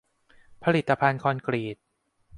[0.63, 1.77] ผลิตภัณฑ์คอนกรีต